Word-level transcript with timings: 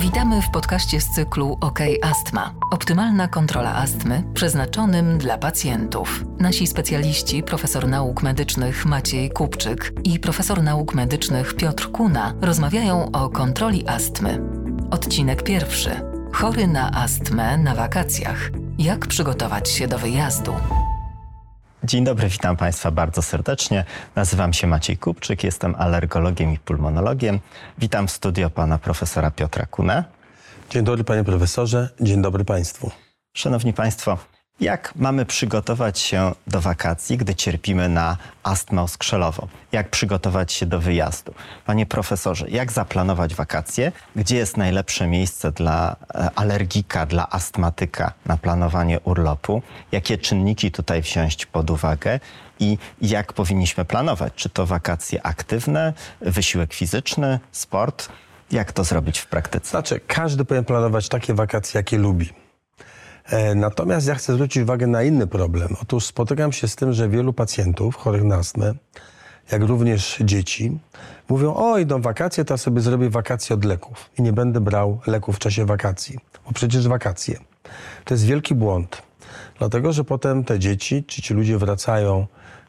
Witamy 0.00 0.42
w 0.42 0.50
podcaście 0.50 1.00
z 1.00 1.10
cyklu 1.10 1.58
OK 1.60 1.78
Astma. 2.02 2.54
Optymalna 2.70 3.28
kontrola 3.28 3.74
astmy 3.74 4.24
przeznaczonym 4.34 5.18
dla 5.18 5.38
pacjentów. 5.38 6.24
Nasi 6.38 6.66
specjaliści, 6.66 7.42
profesor 7.42 7.88
nauk 7.88 8.22
medycznych 8.22 8.86
Maciej 8.86 9.30
Kupczyk 9.30 9.92
i 10.04 10.18
profesor 10.18 10.62
nauk 10.62 10.94
medycznych 10.94 11.54
Piotr 11.54 11.90
Kuna 11.90 12.34
rozmawiają 12.40 13.12
o 13.12 13.30
kontroli 13.30 13.88
astmy. 13.88 14.40
Odcinek 14.90 15.42
pierwszy. 15.42 15.90
Chory 16.32 16.66
na 16.66 17.02
astmę 17.02 17.58
na 17.58 17.74
wakacjach. 17.74 18.50
Jak 18.78 19.06
przygotować 19.06 19.70
się 19.70 19.88
do 19.88 19.98
wyjazdu? 19.98 20.52
Dzień 21.90 22.04
dobry, 22.04 22.28
witam 22.28 22.56
Państwa 22.56 22.90
bardzo 22.90 23.22
serdecznie. 23.22 23.84
Nazywam 24.16 24.52
się 24.52 24.66
Maciej 24.66 24.96
Kupczyk, 24.96 25.44
jestem 25.44 25.74
alergologiem 25.78 26.52
i 26.52 26.58
pulmonologiem. 26.58 27.40
Witam 27.78 28.08
w 28.08 28.10
studio 28.10 28.50
pana 28.50 28.78
profesora 28.78 29.30
Piotra 29.30 29.66
Kunę. 29.66 30.04
Dzień 30.70 30.84
dobry 30.84 31.04
panie 31.04 31.24
profesorze, 31.24 31.88
dzień 32.00 32.22
dobry 32.22 32.44
państwu. 32.44 32.90
Szanowni 33.36 33.72
Państwo, 33.72 34.18
jak 34.60 34.92
mamy 34.96 35.26
przygotować 35.26 35.98
się 35.98 36.32
do 36.46 36.60
wakacji, 36.60 37.16
gdy 37.16 37.34
cierpimy 37.34 37.88
na 37.88 38.16
astmę 38.42 38.82
oskrzelową? 38.82 39.48
Jak 39.72 39.90
przygotować 39.90 40.52
się 40.52 40.66
do 40.66 40.80
wyjazdu? 40.80 41.34
Panie 41.66 41.86
profesorze, 41.86 42.50
jak 42.50 42.72
zaplanować 42.72 43.34
wakacje? 43.34 43.92
Gdzie 44.16 44.36
jest 44.36 44.56
najlepsze 44.56 45.06
miejsce 45.06 45.52
dla 45.52 45.96
e, 46.14 46.30
alergika, 46.34 47.06
dla 47.06 47.30
astmatyka 47.30 48.12
na 48.26 48.36
planowanie 48.36 49.00
urlopu? 49.00 49.62
Jakie 49.92 50.18
czynniki 50.18 50.70
tutaj 50.70 51.02
wziąć 51.02 51.46
pod 51.46 51.70
uwagę? 51.70 52.20
I 52.60 52.78
jak 53.02 53.32
powinniśmy 53.32 53.84
planować? 53.84 54.32
Czy 54.36 54.48
to 54.48 54.66
wakacje 54.66 55.26
aktywne, 55.26 55.92
wysiłek 56.20 56.74
fizyczny, 56.74 57.40
sport? 57.52 58.08
Jak 58.50 58.72
to 58.72 58.84
zrobić 58.84 59.18
w 59.18 59.26
praktyce? 59.26 59.70
Znaczy, 59.70 60.00
każdy 60.06 60.44
powinien 60.44 60.64
planować 60.64 61.08
takie 61.08 61.34
wakacje, 61.34 61.78
jakie 61.78 61.98
lubi. 61.98 62.30
E, 63.30 63.54
Natomiast 63.54 64.06
ja 64.06 64.14
chcę 64.14 64.34
zwrócić 64.34 64.62
uwagę 64.62 64.86
na 64.86 65.02
inny 65.02 65.26
problem. 65.26 65.76
Otóż 65.82 66.06
spotykam 66.06 66.52
się 66.52 66.68
z 66.68 66.76
tym, 66.76 66.92
że 66.92 67.08
wielu 67.08 67.32
pacjentów 67.32 67.96
chorych 67.96 68.24
na 68.24 68.36
astmę, 68.36 68.74
jak 69.52 69.62
również 69.62 70.18
dzieci, 70.24 70.78
mówią, 71.28 71.54
o 71.54 71.78
idą 71.78 72.02
wakacje, 72.02 72.44
to 72.44 72.54
ja 72.54 72.58
sobie 72.58 72.80
zrobię 72.80 73.10
wakacje 73.10 73.54
od 73.54 73.64
leków 73.64 74.10
i 74.18 74.22
nie 74.22 74.32
będę 74.32 74.60
brał 74.60 75.00
leków 75.06 75.36
w 75.36 75.38
czasie 75.38 75.66
wakacji, 75.66 76.18
bo 76.46 76.52
przecież 76.52 76.88
wakacje. 76.88 77.38
To 78.04 78.14
jest 78.14 78.26
wielki 78.26 78.54
błąd, 78.54 79.02
dlatego 79.58 79.92
że 79.92 80.04
potem 80.04 80.44
te 80.44 80.58
dzieci, 80.58 81.04
czy 81.04 81.22
ci 81.22 81.34
ludzie 81.34 81.58
wracają 81.58 82.26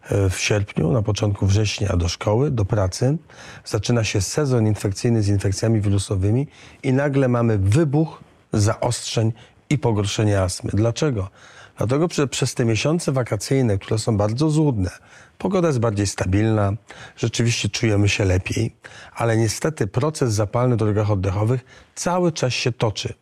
e, 0.09 0.29
w 0.29 0.39
sierpniu, 0.39 0.91
na 0.91 1.01
początku 1.01 1.45
września 1.45 1.97
do 1.97 2.07
szkoły, 2.07 2.51
do 2.51 2.65
pracy. 2.65 3.17
Zaczyna 3.65 4.03
się 4.03 4.21
sezon 4.21 4.67
infekcyjny 4.67 5.23
z 5.23 5.27
infekcjami 5.27 5.81
wirusowymi 5.81 6.47
i 6.83 6.93
nagle 6.93 7.27
mamy 7.27 7.57
wybuch 7.57 8.23
zaostrzeń 8.53 9.33
i 9.71 9.77
pogorszenie 9.77 10.41
astmy. 10.41 10.71
Dlaczego? 10.73 11.29
Dlatego, 11.77 12.07
że 12.11 12.27
przez 12.27 12.55
te 12.55 12.65
miesiące 12.65 13.11
wakacyjne, 13.11 13.77
które 13.77 13.99
są 13.99 14.17
bardzo 14.17 14.49
złudne, 14.49 14.89
pogoda 15.37 15.67
jest 15.67 15.79
bardziej 15.79 16.07
stabilna, 16.07 16.73
rzeczywiście 17.17 17.69
czujemy 17.69 18.09
się 18.09 18.25
lepiej, 18.25 18.75
ale 19.15 19.37
niestety 19.37 19.87
proces 19.87 20.33
zapalny 20.33 20.75
w 20.75 20.79
drogach 20.79 21.11
oddechowych 21.11 21.65
cały 21.95 22.31
czas 22.31 22.53
się 22.53 22.71
toczy. 22.71 23.13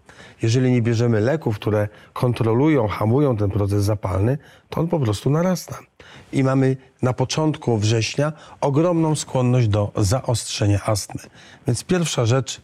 Jeżeli 0.41 0.71
nie 0.71 0.81
bierzemy 0.81 1.19
leków, 1.19 1.55
które 1.55 1.87
kontrolują, 2.13 2.87
hamują 2.87 3.37
ten 3.37 3.49
proces 3.49 3.83
zapalny, 3.83 4.37
to 4.69 4.81
on 4.81 4.87
po 4.87 4.99
prostu 4.99 5.29
narasta. 5.29 5.79
I 6.33 6.43
mamy 6.43 6.77
na 7.01 7.13
początku 7.13 7.77
września 7.77 8.33
ogromną 8.61 9.15
skłonność 9.15 9.67
do 9.67 9.91
zaostrzenia 9.95 10.79
astmy. 10.85 11.21
Więc 11.67 11.83
pierwsza 11.83 12.25
rzecz, 12.25 12.61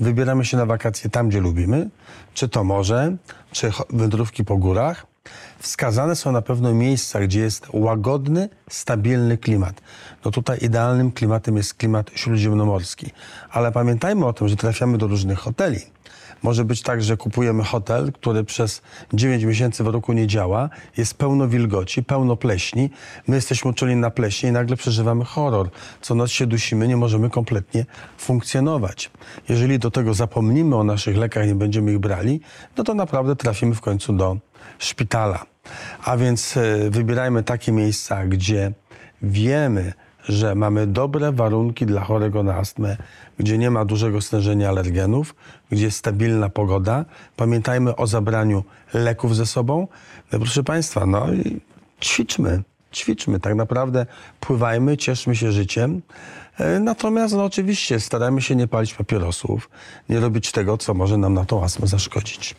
wybieramy 0.00 0.44
się 0.44 0.56
na 0.56 0.66
wakacje 0.66 1.10
tam, 1.10 1.28
gdzie 1.28 1.40
lubimy, 1.40 1.90
czy 2.34 2.48
to 2.48 2.64
morze, 2.64 3.16
czy 3.52 3.70
wędrówki 3.90 4.44
po 4.44 4.56
górach. 4.56 5.09
Wskazane 5.58 6.16
są 6.16 6.32
na 6.32 6.42
pewno 6.42 6.74
miejsca, 6.74 7.20
gdzie 7.20 7.40
jest 7.40 7.66
łagodny, 7.72 8.48
stabilny 8.70 9.38
klimat. 9.38 9.80
No 10.24 10.30
tutaj 10.30 10.58
idealnym 10.60 11.12
klimatem 11.12 11.56
jest 11.56 11.74
klimat 11.74 12.10
śródziemnomorski. 12.14 13.10
Ale 13.50 13.72
pamiętajmy 13.72 14.26
o 14.26 14.32
tym, 14.32 14.48
że 14.48 14.56
trafiamy 14.56 14.98
do 14.98 15.06
różnych 15.06 15.38
hoteli. 15.38 15.78
Może 16.42 16.64
być 16.64 16.82
tak, 16.82 17.02
że 17.02 17.16
kupujemy 17.16 17.64
hotel, 17.64 18.12
który 18.12 18.44
przez 18.44 18.82
9 19.12 19.44
miesięcy 19.44 19.84
w 19.84 19.86
roku 19.86 20.12
nie 20.12 20.26
działa, 20.26 20.70
jest 20.96 21.14
pełno 21.14 21.48
wilgoci, 21.48 22.02
pełno 22.02 22.36
pleśni. 22.36 22.90
My 23.26 23.36
jesteśmy 23.36 23.70
uczuleni 23.70 24.00
na 24.00 24.10
pleśni 24.10 24.48
i 24.48 24.52
nagle 24.52 24.76
przeżywamy 24.76 25.24
horror. 25.24 25.70
Co 26.00 26.14
noc 26.14 26.30
się 26.30 26.46
dusimy, 26.46 26.88
nie 26.88 26.96
możemy 26.96 27.30
kompletnie 27.30 27.86
funkcjonować. 28.18 29.10
Jeżeli 29.48 29.78
do 29.78 29.90
tego 29.90 30.14
zapomnimy 30.14 30.76
o 30.76 30.84
naszych 30.84 31.16
lekach, 31.16 31.46
nie 31.46 31.54
będziemy 31.54 31.92
ich 31.92 31.98
brali, 31.98 32.40
no 32.76 32.84
to 32.84 32.94
naprawdę 32.94 33.36
trafimy 33.36 33.74
w 33.74 33.80
końcu 33.80 34.12
do 34.12 34.36
szpitala. 34.78 35.46
A 36.04 36.16
więc 36.16 36.56
e, 36.56 36.90
wybierajmy 36.90 37.42
takie 37.42 37.72
miejsca, 37.72 38.26
gdzie 38.26 38.72
wiemy, 39.22 39.92
że 40.28 40.54
mamy 40.54 40.86
dobre 40.86 41.32
warunki 41.32 41.86
dla 41.86 42.00
chorego 42.00 42.42
na 42.42 42.54
astmę, 42.54 42.96
gdzie 43.38 43.58
nie 43.58 43.70
ma 43.70 43.84
dużego 43.84 44.20
stężenia 44.20 44.68
alergenów, 44.68 45.34
gdzie 45.70 45.84
jest 45.84 45.96
stabilna 45.98 46.48
pogoda. 46.48 47.04
Pamiętajmy 47.36 47.96
o 47.96 48.06
zabraniu 48.06 48.64
leków 48.94 49.36
ze 49.36 49.46
sobą. 49.46 49.88
No, 50.32 50.38
proszę 50.38 50.64
Państwa, 50.64 51.06
no 51.06 51.32
i 51.32 51.60
ćwiczmy, 52.00 52.62
ćwiczmy. 52.92 53.40
Tak 53.40 53.54
naprawdę 53.54 54.06
pływajmy, 54.40 54.96
cieszmy 54.96 55.36
się 55.36 55.52
życiem. 55.52 56.02
E, 56.58 56.80
Natomiast 56.80 57.34
no, 57.34 57.44
oczywiście 57.44 58.00
starajmy 58.00 58.42
się 58.42 58.56
nie 58.56 58.68
palić 58.68 58.94
papierosów, 58.94 59.70
nie 60.08 60.20
robić 60.20 60.52
tego, 60.52 60.78
co 60.78 60.94
może 60.94 61.16
nam 61.16 61.34
na 61.34 61.44
tą 61.44 61.64
astmę 61.64 61.86
zaszkodzić. 61.86 62.54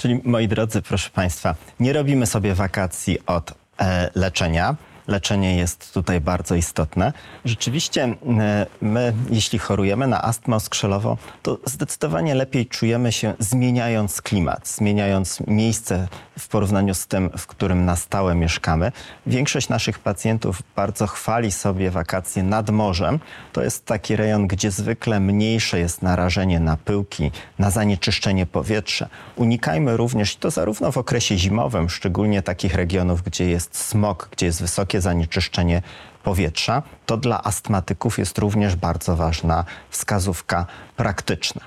Czyli 0.00 0.20
moi 0.24 0.48
drodzy, 0.48 0.82
proszę 0.82 1.10
Państwa, 1.10 1.54
nie 1.80 1.92
robimy 1.92 2.26
sobie 2.26 2.54
wakacji 2.54 3.18
od 3.26 3.54
e, 3.80 4.10
leczenia. 4.14 4.76
Leczenie 5.10 5.56
jest 5.56 5.94
tutaj 5.94 6.20
bardzo 6.20 6.54
istotne. 6.54 7.12
Rzeczywiście 7.44 8.04
e, 8.04 8.66
my, 8.80 9.12
jeśli 9.30 9.58
chorujemy 9.58 10.06
na 10.06 10.22
astmę 10.22 10.56
oskrzelową, 10.56 11.16
to 11.42 11.58
zdecydowanie 11.64 12.34
lepiej 12.34 12.66
czujemy 12.66 13.12
się 13.12 13.34
zmieniając 13.38 14.22
klimat, 14.22 14.68
zmieniając 14.68 15.40
miejsce 15.46 16.08
w 16.38 16.48
porównaniu 16.48 16.94
z 16.94 17.06
tym, 17.06 17.30
w 17.38 17.46
którym 17.46 17.84
na 17.84 17.96
stałe 17.96 18.34
mieszkamy. 18.34 18.92
Większość 19.26 19.68
naszych 19.68 19.98
pacjentów 19.98 20.62
bardzo 20.76 21.06
chwali 21.06 21.52
sobie 21.52 21.90
wakacje 21.90 22.42
nad 22.42 22.70
morzem. 22.70 23.18
To 23.52 23.62
jest 23.62 23.86
taki 23.86 24.16
rejon, 24.16 24.46
gdzie 24.46 24.70
zwykle 24.70 25.20
mniejsze 25.20 25.78
jest 25.78 26.02
narażenie 26.02 26.60
na 26.60 26.76
pyłki, 26.76 27.30
na 27.58 27.70
zanieczyszczenie 27.70 28.46
powietrza. 28.46 29.08
Unikajmy 29.36 29.96
również, 29.96 30.36
to 30.36 30.50
zarówno 30.50 30.92
w 30.92 30.98
okresie 30.98 31.38
zimowym, 31.38 31.90
szczególnie 31.90 32.42
takich 32.42 32.74
regionów, 32.74 33.22
gdzie 33.22 33.50
jest 33.50 33.76
smog, 33.76 34.28
gdzie 34.32 34.46
jest 34.46 34.60
wysokie 34.60 34.99
zanieczyszczenie 35.00 35.82
powietrza, 36.22 36.82
to 37.06 37.16
dla 37.16 37.42
astmatyków 37.44 38.18
jest 38.18 38.38
również 38.38 38.76
bardzo 38.76 39.16
ważna 39.16 39.64
wskazówka 39.90 40.66
praktyczna. 40.96 41.60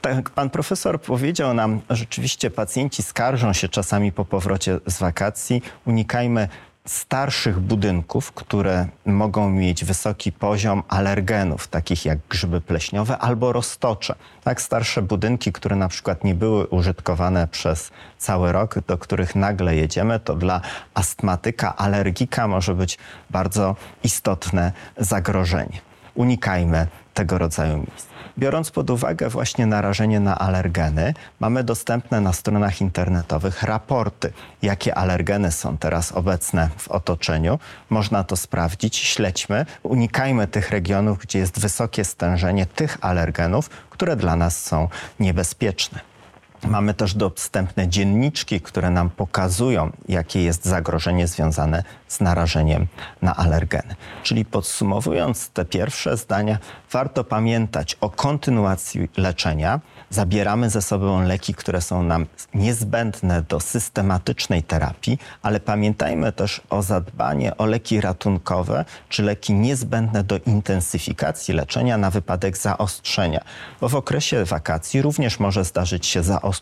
Tak 0.00 0.30
pan 0.30 0.50
profesor 0.50 1.00
powiedział 1.00 1.54
nam, 1.54 1.80
rzeczywiście 1.90 2.50
pacjenci 2.50 3.02
skarżą 3.02 3.52
się 3.52 3.68
czasami 3.68 4.12
po 4.12 4.24
powrocie 4.24 4.78
z 4.86 4.98
wakacji. 4.98 5.62
Unikajmy 5.86 6.48
starszych 6.86 7.60
budynków, 7.60 8.32
które 8.32 8.86
mogą 9.06 9.50
mieć 9.50 9.84
wysoki 9.84 10.32
poziom 10.32 10.82
alergenów, 10.88 11.68
takich 11.68 12.04
jak 12.04 12.18
grzyby 12.28 12.60
pleśniowe 12.60 13.18
albo 13.18 13.52
roztocze. 13.52 14.14
Tak, 14.44 14.62
starsze 14.62 15.02
budynki, 15.02 15.52
które 15.52 15.76
na 15.76 15.88
przykład 15.88 16.24
nie 16.24 16.34
były 16.34 16.66
użytkowane 16.66 17.48
przez 17.48 17.90
cały 18.18 18.52
rok, 18.52 18.78
do 18.86 18.98
których 18.98 19.34
nagle 19.34 19.76
jedziemy, 19.76 20.20
to 20.20 20.36
dla 20.36 20.60
astmatyka, 20.94 21.76
alergika 21.76 22.48
może 22.48 22.74
być 22.74 22.98
bardzo 23.30 23.76
istotne 24.02 24.72
zagrożenie. 24.96 25.93
Unikajmy 26.14 26.86
tego 27.14 27.38
rodzaju 27.38 27.76
miejsc. 27.76 28.06
Biorąc 28.38 28.70
pod 28.70 28.90
uwagę 28.90 29.28
właśnie 29.28 29.66
narażenie 29.66 30.20
na 30.20 30.38
alergeny, 30.38 31.14
mamy 31.40 31.64
dostępne 31.64 32.20
na 32.20 32.32
stronach 32.32 32.80
internetowych 32.80 33.62
raporty, 33.62 34.32
jakie 34.62 34.94
alergeny 34.94 35.52
są 35.52 35.78
teraz 35.78 36.12
obecne 36.12 36.68
w 36.76 36.88
otoczeniu. 36.88 37.58
Można 37.90 38.24
to 38.24 38.36
sprawdzić, 38.36 38.96
śledźmy, 38.96 39.66
unikajmy 39.82 40.46
tych 40.46 40.70
regionów, 40.70 41.18
gdzie 41.18 41.38
jest 41.38 41.60
wysokie 41.60 42.04
stężenie 42.04 42.66
tych 42.66 42.98
alergenów, 43.00 43.70
które 43.90 44.16
dla 44.16 44.36
nas 44.36 44.64
są 44.64 44.88
niebezpieczne. 45.20 46.13
Mamy 46.68 46.94
też 46.94 47.14
dostępne 47.14 47.88
dzienniczki, 47.88 48.60
które 48.60 48.90
nam 48.90 49.10
pokazują, 49.10 49.92
jakie 50.08 50.42
jest 50.42 50.64
zagrożenie 50.64 51.26
związane 51.26 51.82
z 52.08 52.20
narażeniem 52.20 52.86
na 53.22 53.36
alergeny. 53.36 53.94
Czyli 54.22 54.44
podsumowując 54.44 55.48
te 55.48 55.64
pierwsze 55.64 56.16
zdania, 56.16 56.58
warto 56.92 57.24
pamiętać 57.24 57.96
o 58.00 58.10
kontynuacji 58.10 59.08
leczenia. 59.16 59.80
Zabieramy 60.10 60.70
ze 60.70 60.82
sobą 60.82 61.22
leki, 61.22 61.54
które 61.54 61.80
są 61.80 62.02
nam 62.02 62.26
niezbędne 62.54 63.42
do 63.42 63.60
systematycznej 63.60 64.62
terapii, 64.62 65.18
ale 65.42 65.60
pamiętajmy 65.60 66.32
też 66.32 66.60
o 66.70 66.82
zadbaniu 66.82 67.52
o 67.58 67.66
leki 67.66 68.00
ratunkowe 68.00 68.84
czy 69.08 69.22
leki 69.22 69.54
niezbędne 69.54 70.24
do 70.24 70.38
intensyfikacji 70.46 71.54
leczenia 71.54 71.98
na 71.98 72.10
wypadek 72.10 72.58
zaostrzenia. 72.58 73.44
Bo 73.80 73.88
w 73.88 73.94
okresie 73.94 74.44
wakacji 74.44 75.02
również 75.02 75.40
może 75.40 75.64
zdarzyć 75.64 76.06
się 76.06 76.22
zaostrzenie, 76.22 76.53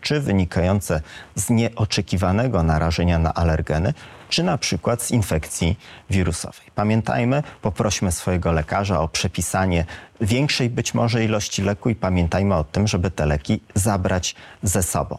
czy 0.00 0.20
wynikające 0.20 1.00
z 1.34 1.50
nieoczekiwanego 1.50 2.62
narażenia 2.62 3.18
na 3.18 3.34
alergeny, 3.34 3.94
czy 4.28 4.42
na 4.42 4.58
przykład 4.58 5.02
z 5.02 5.10
infekcji 5.10 5.78
wirusowej. 6.10 6.66
Pamiętajmy, 6.74 7.42
poprośmy 7.62 8.12
swojego 8.12 8.52
lekarza 8.52 9.00
o 9.00 9.08
przepisanie 9.08 9.84
większej 10.20 10.70
być 10.70 10.94
może 10.94 11.24
ilości 11.24 11.62
leku 11.62 11.90
i 11.90 11.94
pamiętajmy 11.94 12.54
o 12.54 12.64
tym, 12.64 12.86
żeby 12.86 13.10
te 13.10 13.26
leki 13.26 13.60
zabrać 13.74 14.34
ze 14.62 14.82
sobą. 14.82 15.18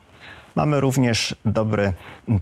Mamy 0.55 0.79
również 0.79 1.35
dobry 1.45 1.93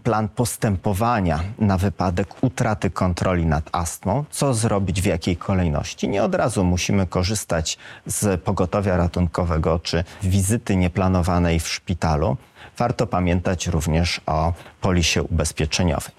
plan 0.03 0.29
postępowania 0.29 1.39
na 1.59 1.77
wypadek 1.77 2.43
utraty 2.43 2.89
kontroli 2.89 3.45
nad 3.45 3.69
astmą, 3.71 4.25
co 4.29 4.53
zrobić 4.53 5.01
w 5.01 5.05
jakiej 5.05 5.37
kolejności. 5.37 6.09
Nie 6.09 6.23
od 6.23 6.35
razu 6.35 6.63
musimy 6.63 7.07
korzystać 7.07 7.77
z 8.05 8.41
pogotowia 8.41 8.97
ratunkowego 8.97 9.79
czy 9.79 10.03
wizyty 10.23 10.75
nieplanowanej 10.75 11.59
w 11.59 11.67
szpitalu. 11.67 12.37
Warto 12.77 13.07
pamiętać 13.07 13.67
również 13.67 14.21
o 14.25 14.53
polisie 14.81 15.23
ubezpieczeniowej. 15.23 16.16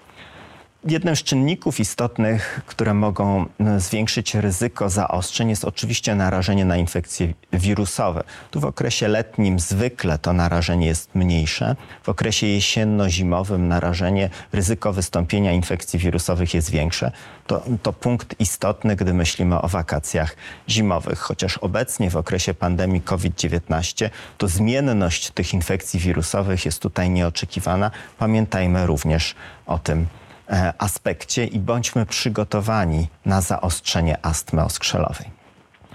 Jednym 0.85 1.15
z 1.15 1.23
czynników 1.23 1.79
istotnych, 1.79 2.61
które 2.65 2.93
mogą 2.93 3.45
mm, 3.59 3.79
zwiększyć 3.79 4.35
ryzyko 4.35 4.89
zaostrzeń, 4.89 5.49
jest 5.49 5.65
oczywiście 5.65 6.15
narażenie 6.15 6.65
na 6.65 6.77
infekcje 6.77 7.33
wirusowe. 7.53 8.23
Tu 8.51 8.59
w 8.59 8.65
okresie 8.65 9.07
letnim 9.07 9.59
zwykle 9.59 10.17
to 10.17 10.33
narażenie 10.33 10.87
jest 10.87 11.15
mniejsze. 11.15 11.75
W 12.03 12.09
okresie 12.09 12.47
jesienno-zimowym 12.47 13.67
narażenie, 13.67 14.29
ryzyko 14.53 14.93
wystąpienia 14.93 15.51
infekcji 15.51 15.99
wirusowych 15.99 16.53
jest 16.53 16.71
większe. 16.71 17.11
To, 17.47 17.63
to 17.83 17.93
punkt 17.93 18.39
istotny, 18.39 18.95
gdy 18.95 19.13
myślimy 19.13 19.61
o 19.61 19.67
wakacjach 19.67 20.35
zimowych. 20.69 21.19
Chociaż 21.19 21.57
obecnie 21.57 22.09
w 22.09 22.17
okresie 22.17 22.53
pandemii 22.53 23.01
COVID-19 23.01 24.09
to 24.37 24.47
zmienność 24.47 25.31
tych 25.31 25.53
infekcji 25.53 25.99
wirusowych 25.99 26.65
jest 26.65 26.81
tutaj 26.81 27.09
nieoczekiwana. 27.09 27.91
Pamiętajmy 28.17 28.85
również 28.85 29.35
o 29.65 29.79
tym 29.79 30.07
E, 30.07 30.28
aspekcie 30.77 31.45
i 31.45 31.59
bądźmy 31.59 32.05
przygotowani 32.05 33.07
na 33.25 33.41
zaostrzenie 33.41 34.25
astmy 34.25 34.63
oskrzelowej. 34.63 35.29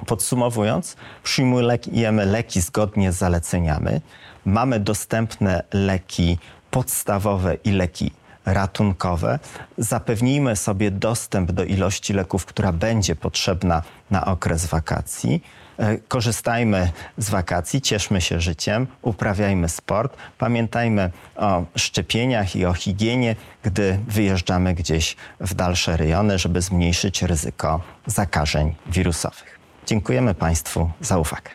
Podsumowując, 0.07 0.97
przyjmujemy 1.23 2.27
leki 2.27 2.61
zgodnie 2.61 3.13
z 3.13 3.17
zaleceniami. 3.17 4.01
Mamy 4.45 4.81
dostępne 4.81 5.63
leki 5.73 6.39
podstawowe 6.71 7.55
i 7.55 7.71
leki 7.71 8.11
ratunkowe. 8.47 9.39
Zapewnijmy 9.79 10.57
sobie 10.57 10.91
dostęp 10.91 11.53
do 11.53 11.65
ilości 11.65 12.13
leków, 12.13 12.47
która 12.47 12.73
będzie 12.73 13.17
potrzebna 13.17 13.83
na 14.11 14.25
okres 14.25 14.67
wakacji. 14.67 15.43
E, 15.79 15.99
korzystajmy 15.99 16.91
z 17.19 17.31
wakacji, 17.31 17.81
cieszmy 17.81 18.21
się 18.21 18.41
życiem, 18.41 18.87
uprawiajmy 19.03 19.69
sport, 19.69 20.17
pamiętajmy 20.39 21.11
o 21.37 21.65
szczepieniach 21.77 22.57
i 22.57 22.67
o 22.67 22.73
higienie, 22.73 23.37
gdy 23.63 23.99
wyjeżdżamy 24.09 24.75
gdzieś 24.75 25.17
w 25.41 25.55
dalsze 25.55 25.97
rejony, 25.97 26.39
żeby 26.39 26.63
zmniejszyć 26.63 27.23
ryzyko 27.23 27.81
zakażeń 28.07 28.75
wirusowych. 28.87 29.59
Dziękujemy 29.87 30.35
Państwu 30.35 30.91
za 31.01 31.19
uwagę. 31.19 31.51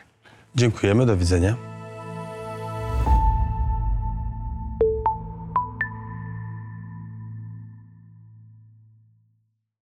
Dziękujemy, 0.54 1.06
do 1.06 1.16
widzenia. 1.16 1.69